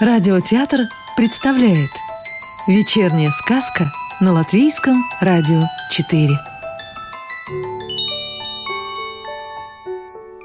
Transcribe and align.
Радиотеатр 0.00 0.82
представляет 1.16 1.90
Вечерняя 2.68 3.30
сказка 3.30 3.86
на 4.20 4.32
Латвийском 4.32 4.94
радио 5.20 5.60
4 5.90 6.28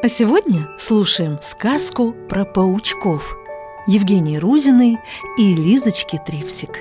А 0.01 0.07
сегодня 0.07 0.67
слушаем 0.79 1.37
сказку 1.39 2.13
про 2.27 2.45
паучков 2.45 3.37
Евгении 3.85 4.37
Рузиной 4.37 4.97
и 5.37 5.53
Лизочки 5.53 6.19
Трипсик 6.25 6.79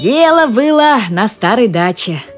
Дело 0.00 0.46
было 0.46 0.98
на 1.10 1.26
старой 1.26 1.66
даче– 1.66 2.22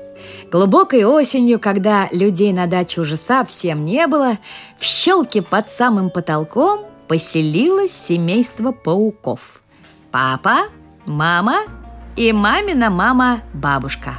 Глубокой 0.55 1.03
осенью, 1.03 1.59
когда 1.59 2.09
людей 2.13 2.53
на 2.53 2.69
даче 2.69 3.01
уже 3.01 3.17
совсем 3.17 3.85
не 3.85 4.07
было, 4.07 4.39
в 4.79 4.85
щелке 4.85 5.43
под 5.43 5.69
самым 5.69 6.11
потолком 6.11 6.83
поселилось 7.09 7.91
семейство 7.91 8.71
пауков. 8.71 9.61
Папа, 10.13 10.69
мама 11.07 11.57
и 12.15 12.33
мамина 12.33 12.89
мама-бабушка. 12.89 14.19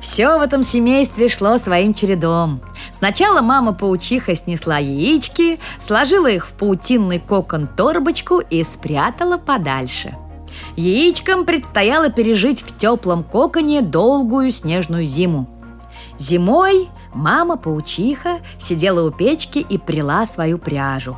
Все 0.00 0.38
в 0.38 0.40
этом 0.40 0.62
семействе 0.62 1.28
шло 1.28 1.58
своим 1.58 1.94
чередом. 1.94 2.60
Сначала 2.92 3.40
мама-паучиха 3.40 4.36
снесла 4.36 4.78
яички, 4.78 5.58
сложила 5.80 6.28
их 6.28 6.46
в 6.46 6.52
паутинный 6.52 7.18
кокон-торбочку 7.18 8.38
и 8.38 8.62
спрятала 8.62 9.36
подальше– 9.36 10.16
Яичкам 10.76 11.44
предстояло 11.44 12.10
пережить 12.10 12.62
в 12.62 12.76
теплом 12.76 13.24
коконе 13.24 13.82
долгую 13.82 14.50
снежную 14.50 15.06
зиму. 15.06 15.48
Зимой 16.18 16.88
мама-паучиха 17.14 18.40
сидела 18.58 19.06
у 19.06 19.10
печки 19.10 19.58
и 19.58 19.78
прила 19.78 20.26
свою 20.26 20.58
пряжу, 20.58 21.16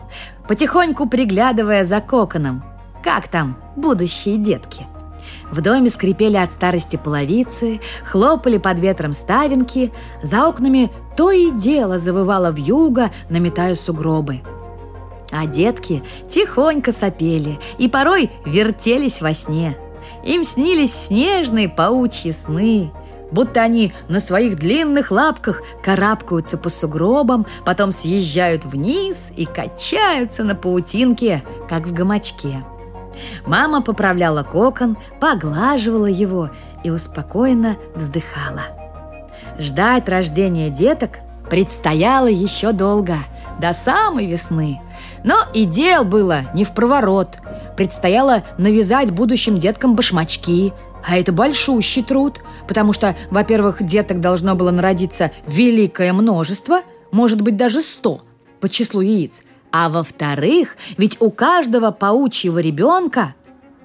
потихоньку 0.49 1.09
приглядывая 1.09 1.85
за 1.85 2.01
коконом. 2.01 2.63
Как 3.03 3.29
там 3.29 3.59
будущие 3.77 4.37
детки? 4.37 4.87
В 5.51 5.61
доме 5.61 5.91
скрипели 5.91 6.37
от 6.37 6.53
старости 6.53 6.97
половицы, 6.97 7.81
хлопали 8.05 8.59
под 8.59 8.81
ветром 8.81 9.13
ставинки, 9.13 9.93
за 10.23 10.49
окнами 10.49 10.91
то 11.17 11.31
и 11.31 11.51
дело 11.51 11.99
завывало 11.99 12.51
вьюга, 12.51 13.11
наметая 13.29 13.75
сугробы– 13.75 14.41
а 15.33 15.47
детки 15.47 16.05
тихонько 16.29 16.93
сопели 16.93 17.59
и 17.79 17.89
порой 17.89 18.31
вертелись 18.45 19.21
во 19.21 19.35
сне. 19.35 19.77
Им 20.25 20.45
снились 20.45 20.95
снежные 20.95 21.69
паучьи 21.69 22.31
сны, 22.33 22.93
будто 23.33 23.63
они 23.63 23.93
на 24.09 24.21
своих 24.21 24.57
длинных 24.57 25.11
лапках 25.11 25.63
карабкаются 25.83 26.59
по 26.59 26.69
сугробам, 26.69 27.47
потом 27.65 27.91
съезжают 27.91 28.65
вниз 28.65 29.33
и 29.35 29.47
качаются 29.47 30.45
на 30.45 30.55
паутинке, 30.55 31.43
как 31.69 31.87
в 31.87 31.93
гамачке. 31.93 32.65
Мама 33.47 33.83
поправляла 33.83 34.43
кокон, 34.43 34.97
поглаживала 35.19 36.07
его 36.07 36.51
и 36.85 36.91
успокоенно 36.91 37.77
вздыхала. 37.95 38.63
Ждать 39.59 40.09
рождения 40.09 40.71
деток 40.71 41.19
предстояло 41.51 42.29
еще 42.29 42.73
долго, 42.73 43.17
до 43.61 43.73
самой 43.73 44.27
весны– 44.27 44.81
но 45.25 45.37
и 45.55 45.65
дел 45.65 46.05
было 46.05 46.43
не 46.55 46.65
в 46.65 46.73
проворот. 46.73 47.39
Предстояло 47.77 48.43
навязать 48.59 49.11
будущим 49.11 49.59
деткам 49.59 49.95
башмачки, 49.95 50.73
а 51.07 51.17
это 51.17 51.33
большущий 51.33 52.03
труд, 52.03 52.41
потому 52.69 52.93
что, 52.93 53.17
во-первых, 53.31 53.83
деток 53.83 54.21
должно 54.21 54.55
было 54.55 54.71
народиться 54.71 55.33
великое 55.47 56.13
множество, 56.13 56.83
может 57.11 57.41
быть, 57.41 57.57
даже 57.57 57.83
сто 57.83 58.21
по 58.61 58.69
числу 58.69 59.01
яиц. 59.01 59.43
А 59.73 59.89
во-вторых, 59.89 60.77
ведь 60.99 61.17
у 61.21 61.31
каждого 61.31 61.91
паучьего 61.91 62.59
ребенка, 62.59 63.35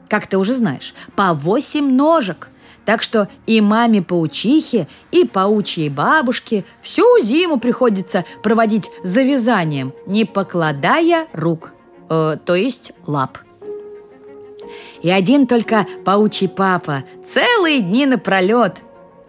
как 0.09 0.27
ты 0.27 0.37
уже 0.37 0.53
знаешь, 0.53 0.93
по 1.15 1.33
восемь 1.33 1.91
ножек– 1.91 2.49
так 2.87 3.03
что 3.03 3.27
и 3.47 3.59
маме-паучихе, 3.59 4.87
и 5.11 5.25
паучьей 5.25 5.89
бабушке 5.89 6.63
всю 6.81 7.19
зиму 7.19 7.59
приходится 7.59 8.23
проводить 8.41 8.89
за 9.03 9.23
вязанием, 9.23 9.93
не 10.05 10.23
покладая 10.23 11.27
рук, 11.33 11.73
э, 12.09 12.37
то 12.45 12.55
есть 12.55 12.93
лап. 13.05 13.39
И 15.01 15.09
один 15.09 15.47
только 15.47 15.85
паучий 16.05 16.47
папа 16.47 17.03
целые 17.25 17.81
дни 17.81 18.05
напролет 18.05 18.77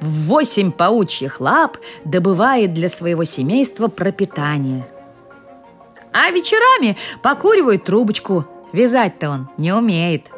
в 0.01 0.29
восемь 0.29 0.71
паучьих 0.71 1.41
лап 1.41 1.79
добывает 2.05 2.75
для 2.75 2.89
своего 2.89 3.25
семейства 3.25 3.89
пропитание. 3.89 4.87
А 6.13 6.31
вечерами 6.31 6.97
покуривает 7.25 7.83
трубочку. 7.83 8.47
Вязать-то 8.73 9.31
он 9.31 9.49
не 9.57 9.73
умеет– 9.73 10.29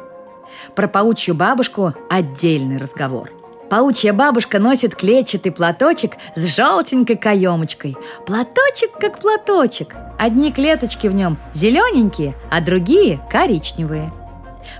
про 0.75 0.87
паучью 0.87 1.35
бабушку 1.35 1.93
отдельный 2.09 2.77
разговор. 2.77 3.31
Паучья 3.71 4.11
бабушка 4.11 4.59
носит 4.59 4.95
клетчатый 4.95 5.53
платочек 5.53 6.17
с 6.35 6.43
желтенькой 6.43 7.15
каемочкой. 7.15 7.95
Платочек 8.25 8.91
как 8.99 9.19
платочек. 9.19 9.95
Одни 10.19 10.51
клеточки 10.51 11.07
в 11.07 11.13
нем 11.13 11.37
зелененькие, 11.53 12.35
а 12.51 12.59
другие 12.59 13.21
коричневые. 13.31 14.11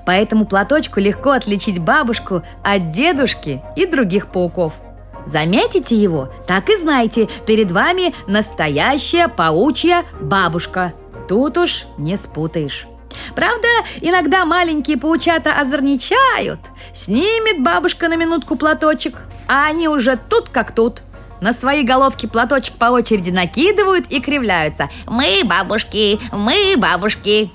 По 0.06 0.12
этому 0.12 0.46
платочку 0.46 1.00
легко 1.00 1.32
отличить 1.32 1.80
бабушку 1.80 2.44
от 2.64 2.90
дедушки 2.90 3.62
и 3.78 3.86
других 3.86 4.28
пауков. 4.28 4.82
Заметите 5.26 5.96
его, 5.96 6.30
так 6.46 6.70
и 6.70 6.76
знаете, 6.76 7.30
перед 7.46 7.72
вами 7.72 8.14
настоящая 8.28 9.30
паучья 9.30 10.04
бабушка. 10.20 10.94
Тут 11.30 11.58
уж 11.58 11.86
не 11.98 12.18
спутаешь. 12.18 12.88
Правда, 13.36 13.68
иногда 14.02 14.46
маленькие 14.46 14.98
паучата 14.98 15.54
озорничают. 15.60 16.60
Снимет 16.94 17.64
бабушка 17.64 18.08
на 18.08 18.16
минутку 18.16 18.56
платочек, 18.56 19.16
а 19.48 19.68
они 19.68 19.88
уже 19.88 20.18
тут 20.18 20.50
как 20.50 20.74
тут. 20.74 21.02
На 21.42 21.54
свои 21.54 21.84
головки 21.84 22.28
платочек 22.28 22.76
по 22.76 22.86
очереди 22.86 23.32
накидывают 23.32 24.06
и 24.10 24.22
кривляются. 24.22 24.90
«Мы 25.08 25.42
бабушки, 25.44 26.20
мы 26.32 26.76
бабушки!» 26.78 27.52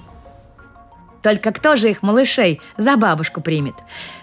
Только 1.23 1.53
кто 1.53 1.77
же 1.77 1.91
их 1.91 2.03
малышей 2.03 2.61
за 2.77 2.97
бабушку 2.97 3.41
примет? 3.41 3.75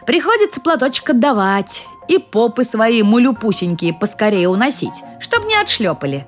Приходится 0.05 0.61
платочек 0.61 1.09
отдавать 1.09 1.85
и 2.07 2.17
попы 2.17 2.63
свои 2.63 3.03
мулюпусенькие 3.03 3.93
поскорее 3.93 4.47
уносить, 4.47 5.03
чтобы 5.19 5.47
не 5.47 5.55
отшлепали. 5.55 6.25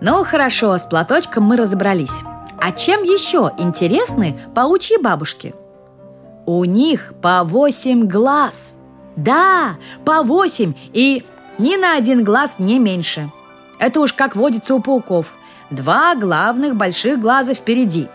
Ну, 0.00 0.24
хорошо, 0.24 0.76
с 0.76 0.84
платочком 0.84 1.44
мы 1.44 1.56
разобрались. 1.56 2.22
А 2.60 2.72
чем 2.72 3.02
еще 3.02 3.52
интересны 3.58 4.38
паучьи 4.54 4.98
бабушки? 4.98 5.54
У 6.46 6.64
них 6.64 7.12
по 7.20 7.44
восемь 7.44 8.06
глаз. 8.06 8.78
Да, 9.16 9.76
по 10.04 10.22
восемь 10.22 10.74
и 10.92 11.24
ни 11.58 11.76
на 11.76 11.96
один 11.96 12.24
глаз 12.24 12.58
не 12.58 12.78
меньше. 12.78 13.30
Это 13.78 14.00
уж 14.00 14.12
как 14.12 14.36
водится 14.36 14.74
у 14.74 14.80
пауков. 14.80 15.36
Два 15.70 16.14
главных 16.14 16.76
больших 16.76 17.18
глаза 17.20 17.54
впереди. 17.54 18.08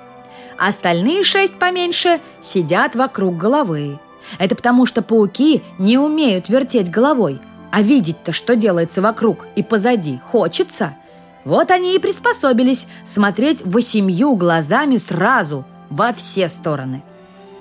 Остальные 0.57 1.23
шесть 1.23 1.57
поменьше 1.57 2.19
сидят 2.41 2.95
вокруг 2.95 3.35
головы. 3.35 3.99
Это 4.39 4.55
потому, 4.55 4.85
что 4.85 5.01
пауки 5.01 5.63
не 5.77 5.97
умеют 5.97 6.49
вертеть 6.49 6.89
головой, 6.89 7.41
а 7.71 7.81
видеть-то, 7.81 8.31
что 8.31 8.55
делается 8.55 9.01
вокруг 9.01 9.47
и 9.55 9.63
позади, 9.63 10.19
хочется– 10.23 10.95
вот 11.43 11.71
они 11.71 11.95
и 11.95 11.99
приспособились 11.99 12.87
смотреть 13.03 13.65
восемью 13.65 14.35
глазами 14.35 14.97
сразу, 14.97 15.65
во 15.89 16.13
все 16.13 16.49
стороны. 16.49 17.03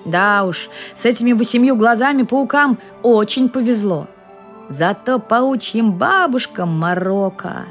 Да 0.05 0.45
уж, 0.45 0.69
с 0.95 1.05
этими 1.05 1.33
восемью 1.33 1.75
глазами 1.75 2.23
паукам 2.23 2.79
очень 3.03 3.49
повезло. 3.49 4.07
Зато 4.67 5.19
паучьим 5.19 5.93
бабушкам 5.93 6.69
морока. 6.69 7.65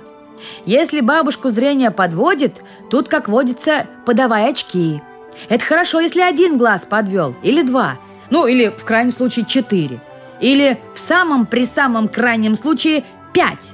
Если 0.67 1.01
бабушку 1.01 1.51
зрение 1.51 1.91
подводит, 1.91 2.63
тут, 2.91 3.09
как 3.09 3.29
водится, 3.29 3.87
подавай 4.07 4.51
очки. 4.51 5.03
Это 5.49 5.65
хорошо, 5.65 6.01
если 6.01 6.21
один 6.21 6.59
глаз 6.59 6.85
подвел, 6.85 7.35
или 7.43 7.63
два, 7.63 7.99
ну 8.31 8.47
или 8.47 8.69
в 8.69 8.85
крайнем 8.85 9.13
случае 9.13 9.47
четыре, 9.47 10.01
или 10.41 10.79
в 10.95 10.99
самом 10.99 11.47
при 11.47 11.65
самом 11.65 12.09
крайнем 12.09 12.57
случае 12.57 13.05
пять. 13.33 13.73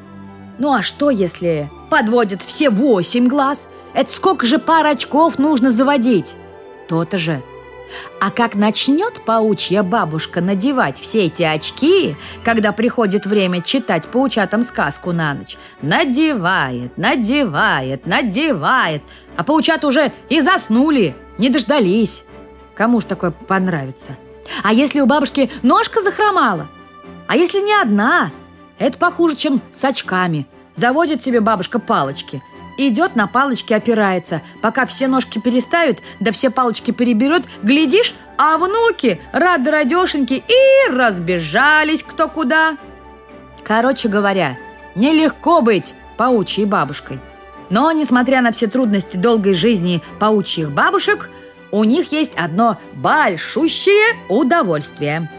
Ну 0.59 0.73
а 0.73 0.83
что, 0.83 1.11
если 1.11 1.69
подводят 1.91 2.43
все 2.43 2.71
восемь 2.71 3.29
глаз? 3.29 3.69
Это 3.95 4.13
сколько 4.13 4.47
же 4.47 4.59
пар 4.59 4.87
очков 4.87 5.39
нужно 5.39 5.71
заводить? 5.71 6.35
То-то 6.89 7.19
же. 7.19 7.43
А 8.21 8.31
как 8.31 8.55
начнет 8.55 9.25
паучья 9.25 9.83
бабушка 9.83 10.41
надевать 10.41 10.99
все 10.99 11.27
эти 11.27 11.43
очки, 11.43 12.17
когда 12.45 12.73
приходит 12.73 13.27
время 13.27 13.63
читать 13.63 14.09
паучатам 14.09 14.63
сказку 14.63 15.13
на 15.13 15.35
ночь? 15.35 15.57
Надевает, 15.83 16.97
надевает, 16.99 18.07
надевает. 18.07 19.03
А 19.37 19.45
паучат 19.45 19.85
уже 19.85 20.13
и 20.29 20.41
заснули, 20.41 21.15
не 21.39 21.49
дождались. 21.49 22.25
Кому 22.75 23.01
ж 23.01 23.05
такое 23.05 23.31
понравится? 23.31 24.17
А 24.63 24.73
если 24.73 25.01
у 25.01 25.07
бабушки 25.07 25.51
ножка 25.63 26.01
захромала? 26.01 26.69
А 27.27 27.37
если 27.37 27.61
не 27.61 27.75
одна– 27.75 28.31
это 28.79 28.99
похуже, 28.99 29.37
чем 29.37 29.63
с 29.73 29.83
очками. 29.85 30.47
Заводит 30.77 31.23
себе 31.23 31.41
бабушка 31.41 31.79
палочки. 31.81 32.43
идет 32.79 33.17
на 33.17 33.27
палочке 33.27 33.75
опирается. 33.75 34.43
Пока 34.61 34.85
все 34.85 35.09
ножки 35.09 35.39
переставит, 35.39 36.03
да 36.21 36.31
все 36.31 36.51
палочки 36.51 36.91
переберет, 36.91 37.45
глядишь, 37.63 38.15
а 38.37 38.59
внуки 38.59 39.19
рады 39.33 39.71
радешеньки 39.71 40.45
и 40.47 40.91
разбежались 40.93 42.03
кто 42.03 42.29
куда. 42.29 42.77
Короче 43.65 44.09
говоря, 44.09 44.59
нелегко 44.95 45.63
быть 45.63 45.95
паучьей 46.19 46.67
бабушкой. 46.67 47.19
Но, 47.71 47.91
несмотря 47.93 48.43
на 48.43 48.53
все 48.53 48.67
трудности 48.67 49.17
долгой 49.17 49.55
жизни 49.55 50.03
паучьих 50.21 50.71
бабушек, 50.71 51.31
у 51.73 51.83
них 51.85 52.13
есть 52.13 52.35
одно 52.37 52.79
большущее 52.93 54.15
удовольствие. 54.29 55.31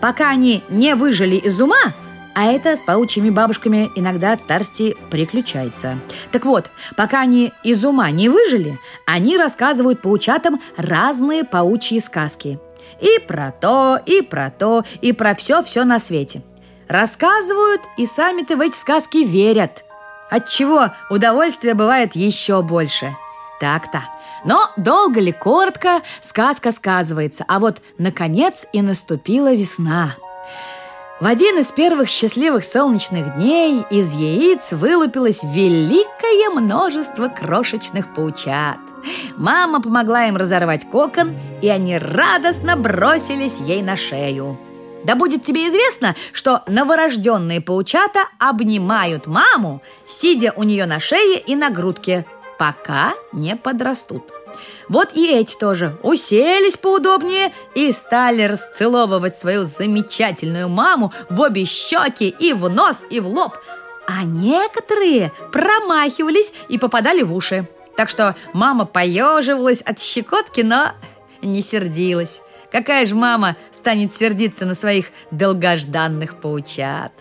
Пока 0.00 0.28
они 0.28 0.62
не 0.68 0.94
выжили 0.94 1.36
из 1.36 1.60
ума, 1.60 1.94
а 2.34 2.46
это 2.46 2.76
с 2.76 2.80
паучьими 2.80 3.30
бабушками 3.30 3.90
иногда 3.94 4.32
от 4.32 4.40
старости 4.40 4.96
приключается. 5.10 5.98
Так 6.30 6.44
вот, 6.44 6.70
пока 6.96 7.20
они 7.20 7.52
из 7.62 7.84
ума 7.84 8.10
не 8.10 8.28
выжили, 8.28 8.78
они 9.06 9.36
рассказывают 9.36 10.00
паучатам 10.00 10.60
разные 10.76 11.44
паучьи 11.44 12.00
сказки. 12.00 12.58
И 13.00 13.18
про 13.26 13.52
то, 13.52 14.00
и 14.04 14.22
про 14.22 14.50
то, 14.50 14.84
и 15.00 15.12
про 15.12 15.34
все-все 15.34 15.84
на 15.84 15.98
свете. 15.98 16.42
Рассказывают, 16.88 17.82
и 17.96 18.06
сами-то 18.06 18.56
в 18.56 18.60
эти 18.60 18.76
сказки 18.76 19.18
верят. 19.18 19.84
Отчего 20.30 20.92
удовольствие 21.10 21.74
бывает 21.74 22.14
еще 22.14 22.62
больше. 22.62 23.14
Так-то. 23.60 24.02
Но 24.44 24.70
долго 24.76 25.20
ли, 25.20 25.32
коротко, 25.32 26.00
сказка 26.20 26.72
сказывается, 26.72 27.44
а 27.46 27.60
вот, 27.60 27.80
наконец, 27.98 28.66
и 28.72 28.82
наступила 28.82 29.54
весна– 29.54 30.16
в 31.22 31.26
один 31.26 31.56
из 31.60 31.70
первых 31.70 32.08
счастливых 32.08 32.64
солнечных 32.64 33.36
дней 33.36 33.84
из 33.92 34.12
яиц 34.12 34.72
вылупилось 34.72 35.44
великое 35.44 36.50
множество 36.50 37.28
крошечных 37.28 38.12
паучат. 38.12 38.78
Мама 39.36 39.80
помогла 39.80 40.26
им 40.26 40.36
разорвать 40.36 40.84
кокон, 40.90 41.36
и 41.62 41.68
они 41.68 41.96
радостно 41.96 42.76
бросились 42.76 43.60
ей 43.60 43.82
на 43.82 43.94
шею. 43.94 44.58
Да 45.04 45.14
будет 45.14 45.44
тебе 45.44 45.68
известно, 45.68 46.16
что 46.32 46.64
новорожденные 46.66 47.60
паучата 47.60 48.24
обнимают 48.40 49.28
маму, 49.28 49.80
сидя 50.08 50.52
у 50.56 50.64
нее 50.64 50.86
на 50.86 50.98
шее 50.98 51.38
и 51.38 51.54
на 51.54 51.70
грудке, 51.70 52.26
пока 52.58 53.14
не 53.32 53.54
подрастут. 53.54 54.24
Вот 54.88 55.14
и 55.14 55.26
эти 55.26 55.56
тоже 55.56 55.96
уселись 56.02 56.76
поудобнее 56.76 57.52
и 57.74 57.92
стали 57.92 58.42
расцеловывать 58.42 59.36
свою 59.36 59.64
замечательную 59.64 60.68
маму 60.68 61.12
в 61.30 61.40
обе 61.40 61.64
щеки 61.64 62.28
и 62.28 62.52
в 62.52 62.68
нос, 62.68 63.06
и 63.08 63.20
в 63.20 63.26
лоб. 63.26 63.58
А 64.06 64.24
некоторые 64.24 65.32
промахивались 65.52 66.52
и 66.68 66.78
попадали 66.78 67.22
в 67.22 67.34
уши. 67.34 67.68
Так 67.96 68.08
что 68.08 68.36
мама 68.52 68.84
поеживалась 68.84 69.80
от 69.82 70.00
щекотки, 70.00 70.62
но 70.62 70.92
не 71.42 71.62
сердилась. 71.62 72.42
Какая 72.70 73.04
же 73.06 73.14
мама 73.14 73.56
станет 73.70 74.14
сердиться 74.14 74.64
на 74.64 74.74
своих 74.74 75.06
долгожданных 75.30 76.40
паучат? 76.40 77.12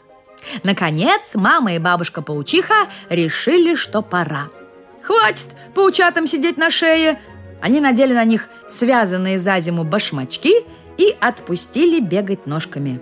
Наконец, 0.64 1.36
мама 1.36 1.76
и 1.76 1.80
бабушка-паучиха 1.80 2.88
решили, 3.10 3.76
что 3.76 4.02
пора– 4.02 4.50
Хватит 5.04 5.48
паучатам 5.74 6.28
сидеть 6.28 6.58
на 6.58 6.70
шее!» 6.70 7.20
Они 7.62 7.80
надели 7.80 8.14
на 8.14 8.26
них 8.26 8.50
связанные 8.68 9.38
за 9.38 9.60
зиму 9.60 9.84
башмачки 9.84 10.66
и 10.98 11.16
отпустили 11.22 12.00
бегать 12.00 12.48
ножками. 12.48 13.00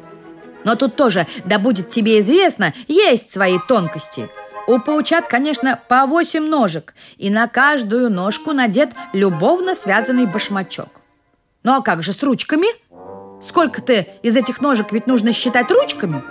Но 0.65 0.75
тут 0.75 0.97
тоже, 0.97 1.25
да 1.45 1.57
будет 1.57 1.89
тебе 1.89 2.19
известно, 2.19 2.73
есть 2.87 3.31
свои 3.31 3.57
тонкости. 3.67 4.29
У 4.67 4.79
паучат, 4.79 5.27
конечно, 5.27 5.79
по 5.87 6.05
восемь 6.05 6.47
ножек, 6.47 6.93
и 7.17 7.29
на 7.29 7.47
каждую 7.47 8.11
ножку 8.11 8.51
надет 8.51 8.89
любовно 9.13 9.73
связанный 9.73 10.25
башмачок. 10.25 10.99
Ну 11.63 11.73
а 11.73 11.81
как 11.81 12.03
же 12.03 12.13
с 12.13 12.21
ручками? 12.21 12.67
Сколько 13.41 13.81
ты 13.81 14.09
из 14.21 14.35
этих 14.35 14.59
ножек 14.59 14.91
ведь 14.91 15.07
нужно 15.07 15.31
считать 15.31 15.71
ручками? 15.71 16.21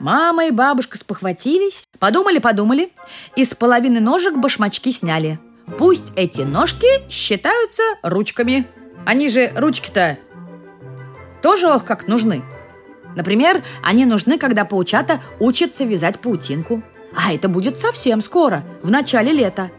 Мама 0.00 0.46
и 0.46 0.50
бабушка 0.50 0.98
спохватились, 0.98 1.86
подумали-подумали, 1.98 2.90
и 3.36 3.44
с 3.44 3.54
половины 3.54 4.00
ножек 4.00 4.34
башмачки 4.36 4.90
сняли. 4.90 5.38
Пусть 5.78 6.12
эти 6.16 6.40
ножки 6.40 7.08
считаются 7.08 7.82
ручками. 8.02 8.66
Они 9.06 9.28
же 9.28 9.52
ручки-то 9.54 10.18
тоже 11.42 11.68
ох 11.68 11.84
как 11.84 12.06
нужны. 12.06 12.42
Например, 13.16 13.62
они 13.82 14.04
нужны, 14.04 14.38
когда 14.38 14.64
паучата 14.64 15.20
учатся 15.38 15.84
вязать 15.84 16.20
паутинку. 16.20 16.82
А 17.14 17.32
это 17.34 17.48
будет 17.48 17.78
совсем 17.78 18.20
скоро, 18.20 18.62
в 18.82 18.90
начале 18.90 19.32
лета. 19.32 19.70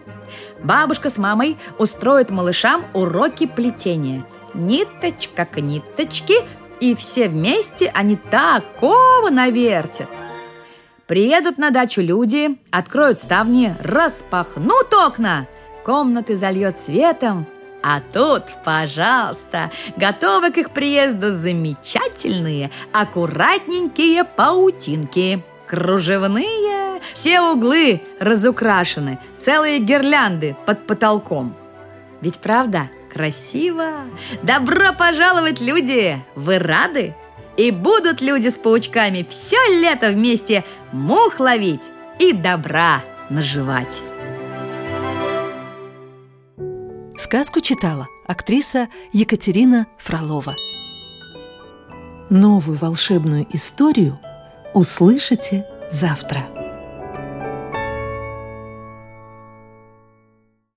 Бабушка 0.63 1.09
с 1.09 1.17
мамой 1.17 1.57
устроят 1.79 2.29
малышам 2.29 2.85
уроки 2.93 3.47
плетения. 3.47 4.25
Ниточка 4.53 5.45
к 5.45 5.61
ниточке 5.61 6.43
и 6.81 6.95
все 6.95 7.29
вместе 7.29 7.89
они 7.93 8.17
такого 8.17 9.29
навертят. 9.29 10.09
Приедут 11.07 11.57
на 11.57 11.69
дачу 11.69 12.01
люди, 12.01 12.57
откроют 12.71 13.19
ставни, 13.19 13.75
распахнут 13.83 14.93
окна, 14.93 15.47
комнаты 15.85 16.35
зальет 16.35 16.77
светом, 16.77 17.45
а 17.83 18.01
тут, 18.13 18.43
пожалуйста, 18.63 19.71
готовы 19.97 20.51
к 20.51 20.57
их 20.57 20.71
приезду 20.71 21.31
замечательные, 21.31 22.71
аккуратненькие 22.93 24.23
паутинки, 24.23 25.43
кружевные, 25.67 27.01
все 27.13 27.41
углы 27.41 28.01
разукрашены, 28.19 29.19
целые 29.39 29.79
гирлянды 29.79 30.55
под 30.65 30.85
потолком. 30.87 31.55
Ведь 32.21 32.39
правда– 32.39 32.89
Красиво! 33.11 34.05
Добро 34.41 34.93
пожаловать, 34.97 35.59
люди! 35.59 36.17
Вы 36.35 36.59
рады? 36.59 37.13
И 37.57 37.71
будут 37.71 38.21
люди 38.21 38.47
с 38.47 38.57
паучками 38.57 39.25
все 39.29 39.57
лето 39.81 40.11
вместе 40.11 40.63
мух 40.93 41.39
ловить 41.39 41.91
и 42.19 42.31
добра 42.31 43.01
наживать. 43.29 44.01
Сказку 47.17 47.59
читала 47.59 48.07
актриса 48.25 48.87
Екатерина 49.11 49.87
Фролова. 49.97 50.55
Новую 52.29 52.77
волшебную 52.77 53.45
историю 53.53 54.19
услышите 54.73 55.65
завтра. 55.89 56.60